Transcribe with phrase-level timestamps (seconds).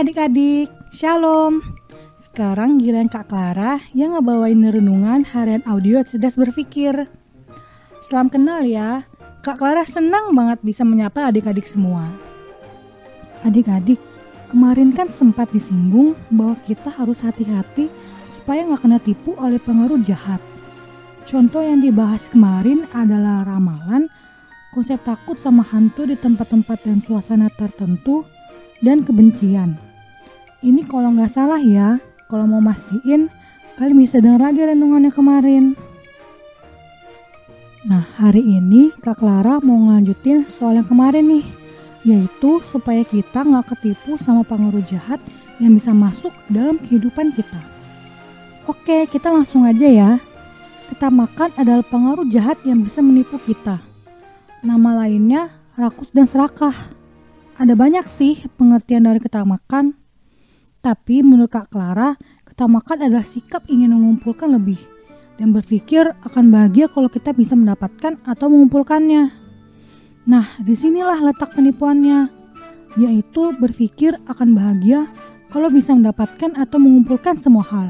[0.00, 1.60] Adik-adik, Shalom.
[2.16, 7.04] Sekarang giliran Kak Clara yang ngebawain renungan harian audio cerdas berpikir.
[8.00, 9.04] Salam kenal ya,
[9.44, 12.08] Kak Clara senang banget bisa menyapa adik-adik semua.
[13.44, 14.00] Adik-adik,
[14.48, 17.92] kemarin kan sempat disinggung bahwa kita harus hati-hati
[18.24, 20.40] supaya nggak kena tipu oleh pengaruh jahat.
[21.28, 24.08] Contoh yang dibahas kemarin adalah ramalan,
[24.72, 28.24] konsep takut sama hantu di tempat-tempat dan suasana tertentu,
[28.80, 29.89] dan kebencian.
[30.60, 31.96] Ini kalau nggak salah ya,
[32.28, 33.32] kalau mau mastiin,
[33.80, 35.72] kalian bisa dengar lagi renungannya kemarin.
[37.88, 41.46] Nah, hari ini Kak Clara mau ngelanjutin soal yang kemarin nih,
[42.04, 45.16] yaitu supaya kita nggak ketipu sama pengaruh jahat
[45.56, 47.60] yang bisa masuk dalam kehidupan kita.
[48.68, 50.10] Oke, kita langsung aja ya.
[50.92, 53.80] Ketamakan adalah pengaruh jahat yang bisa menipu kita.
[54.60, 56.76] Nama lainnya rakus dan serakah.
[57.56, 59.99] Ada banyak sih pengertian dari ketamakan.
[60.80, 62.16] Tapi menurut Kak Clara,
[62.48, 64.80] ketamakan adalah sikap ingin mengumpulkan lebih
[65.36, 69.28] dan berpikir akan bahagia kalau kita bisa mendapatkan atau mengumpulkannya.
[70.24, 72.28] Nah, di sinilah letak penipuannya,
[72.96, 75.08] yaitu berpikir akan bahagia
[75.52, 77.88] kalau bisa mendapatkan atau mengumpulkan semua hal.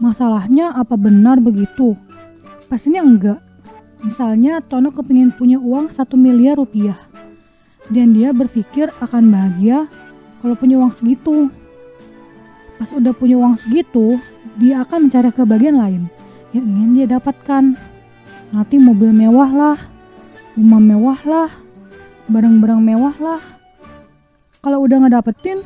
[0.00, 1.96] Masalahnya apa benar begitu?
[2.72, 3.44] Pastinya enggak.
[4.00, 6.96] Misalnya Tono kepingin punya uang 1 miliar rupiah
[7.92, 9.84] dan dia berpikir akan bahagia
[10.40, 11.52] kalau punya uang segitu.
[12.80, 14.16] Pas udah punya uang segitu,
[14.56, 16.02] dia akan mencari kebahagiaan lain
[16.56, 17.76] yang ingin dia dapatkan.
[18.56, 19.78] Nanti mobil mewah lah,
[20.56, 21.50] rumah mewah lah,
[22.32, 23.42] barang-barang mewah lah.
[24.64, 25.60] Kalau udah nggak dapetin,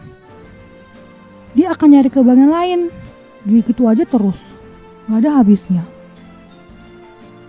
[1.55, 2.81] dia akan nyari kebahagiaan lain.
[3.47, 4.51] Gitu aja terus,
[5.07, 5.87] nggak ada habisnya.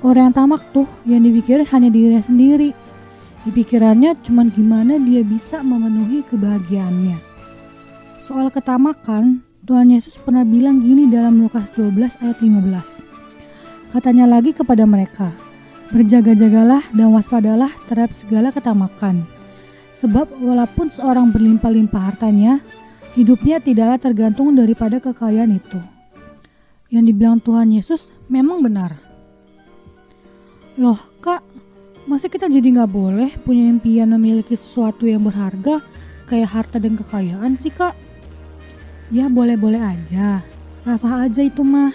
[0.05, 2.69] Orang yang tamak tuh yang dipikirin hanya dirinya sendiri
[3.41, 7.17] di pikirannya cuma gimana dia bisa memenuhi kebahagiaannya.
[8.21, 13.01] Soal ketamakan, Tuhan Yesus pernah bilang gini dalam Lukas 12 ayat 15.
[13.89, 15.33] Katanya lagi kepada mereka,
[15.89, 19.25] Berjaga-jagalah dan waspadalah terhadap segala ketamakan.
[19.89, 22.61] Sebab walaupun seorang berlimpah-limpah hartanya,
[23.17, 25.81] hidupnya tidaklah tergantung daripada kekayaan itu.
[26.93, 28.93] Yang dibilang Tuhan Yesus memang benar.
[30.77, 31.41] Loh kak,
[32.05, 35.81] Masa kita jadi nggak boleh punya impian memiliki sesuatu yang berharga
[36.29, 38.04] kayak harta dan kekayaan sih kak?
[39.13, 40.41] Ya boleh-boleh aja,
[40.81, 41.93] sah-sah aja itu mah.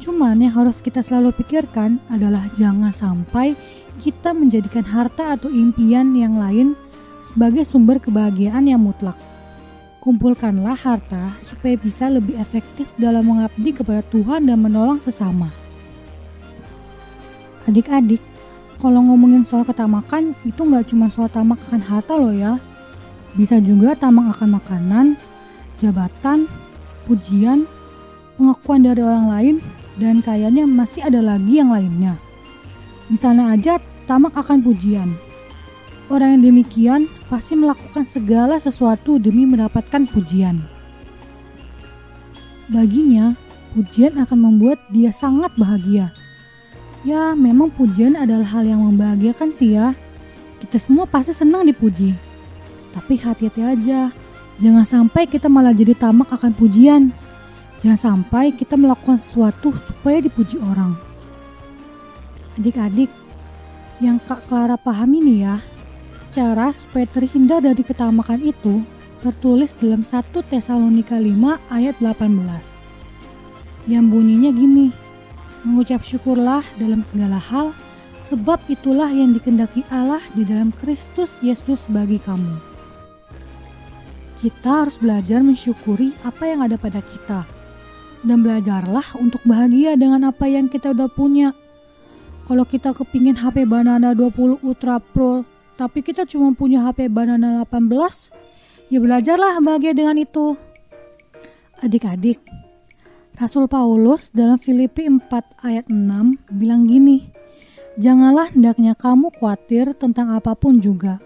[0.00, 3.52] Cuman yang harus kita selalu pikirkan adalah jangan sampai
[4.00, 6.72] kita menjadikan harta atau impian yang lain
[7.20, 9.14] sebagai sumber kebahagiaan yang mutlak.
[10.00, 15.52] Kumpulkanlah harta supaya bisa lebih efektif dalam mengabdi kepada Tuhan dan menolong sesama.
[17.68, 18.18] Adik-adik,
[18.82, 22.58] kalau ngomongin soal ketamakan itu nggak cuma soal tamak akan harta loh ya.
[23.38, 25.06] Bisa juga tamak akan makanan,
[25.78, 26.48] jabatan,
[27.06, 27.68] pujian,
[28.36, 29.56] pengakuan dari orang lain,
[30.00, 32.16] dan kayaknya masih ada lagi yang lainnya.
[33.12, 33.78] Misalnya aja
[34.08, 35.14] tamak akan pujian.
[36.10, 40.60] Orang yang demikian pasti melakukan segala sesuatu demi mendapatkan pujian.
[42.68, 43.36] Baginya,
[43.72, 46.12] pujian akan membuat dia sangat bahagia
[47.02, 49.90] Ya, memang pujian adalah hal yang membahagiakan sih ya.
[50.62, 52.14] Kita semua pasti senang dipuji.
[52.94, 54.14] Tapi hati-hati aja,
[54.60, 57.14] jangan sampai kita malah jadi tamak akan pujian.
[57.80, 60.94] Jangan sampai kita melakukan sesuatu supaya dipuji orang.
[62.60, 63.10] Adik-adik,
[63.98, 65.56] yang Kak Clara pahami nih ya,
[66.30, 68.84] cara supaya terhindar dari ketamakan itu
[69.22, 73.86] tertulis dalam 1 Tesalonika 5 ayat 18.
[73.90, 74.88] Yang bunyinya gini,
[75.62, 77.70] Mengucap syukurlah dalam segala hal,
[78.18, 82.71] sebab itulah yang dikendaki Allah di dalam Kristus Yesus bagi kamu.
[84.42, 87.46] Kita harus belajar mensyukuri apa yang ada pada kita.
[88.26, 91.54] Dan belajarlah untuk bahagia dengan apa yang kita udah punya.
[92.42, 95.46] Kalau kita kepingin HP Banana 20 Ultra Pro,
[95.78, 100.58] tapi kita cuma punya HP Banana 18, ya belajarlah bahagia dengan itu.
[101.78, 102.42] Adik-adik,
[103.38, 105.22] Rasul Paulus dalam Filipi 4
[105.62, 107.30] ayat 6 bilang gini,
[107.94, 111.20] Janganlah hendaknya kamu khawatir tentang apa pun juga,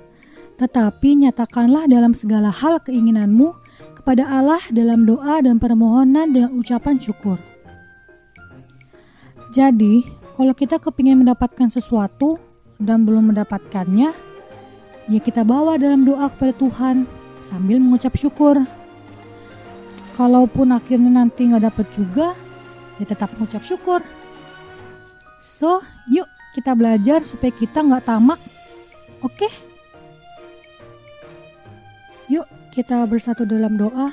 [0.56, 3.52] tetapi nyatakanlah dalam segala hal keinginanmu
[3.96, 7.36] kepada Allah dalam doa dan permohonan dengan ucapan syukur.
[9.52, 10.04] Jadi,
[10.36, 12.36] kalau kita kepingin mendapatkan sesuatu
[12.76, 14.12] dan belum mendapatkannya,
[15.06, 17.06] ya kita bawa dalam doa kepada Tuhan
[17.40, 18.58] sambil mengucap syukur
[20.18, 22.34] kalaupun akhirnya nanti nggak dapet juga
[22.96, 24.00] ya tetap mengucap syukur
[25.38, 26.26] so yuk
[26.56, 28.40] kita belajar supaya kita nggak tamak
[29.20, 29.52] oke okay?
[32.26, 34.10] Yuk kita bersatu dalam doa.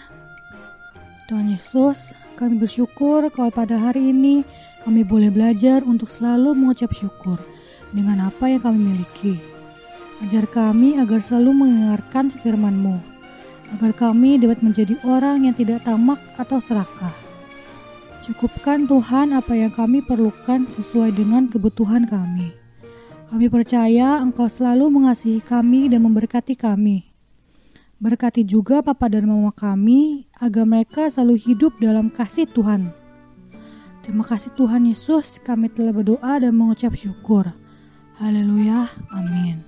[1.25, 4.45] Tuhan Yesus, kami bersyukur kalau pada hari ini
[4.83, 7.39] kami boleh belajar untuk selalu mengucap syukur
[7.89, 9.39] dengan apa yang kami miliki.
[10.21, 12.95] Ajar kami agar selalu mendengarkan firman-Mu,
[13.75, 17.11] agar kami dapat menjadi orang yang tidak tamak atau serakah.
[18.23, 22.55] Cukupkan Tuhan apa yang kami perlukan sesuai dengan kebutuhan kami.
[23.27, 27.12] Kami percaya Engkau selalu mengasihi kami dan memberkati kami.
[28.03, 32.91] Berkati juga papa dan mama kami agar mereka selalu hidup dalam kasih Tuhan.
[34.03, 37.47] Terima kasih Tuhan Yesus, kami telah berdoa dan mengucap syukur.
[38.19, 39.63] Haleluya, amin.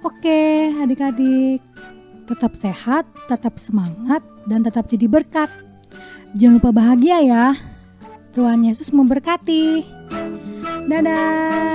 [0.00, 1.60] Oke, adik-adik,
[2.24, 5.52] tetap sehat, tetap semangat, dan tetap jadi berkat.
[6.32, 7.46] Jangan lupa bahagia ya.
[8.32, 9.84] Tuhan Yesus memberkati.
[10.88, 11.73] Dadah.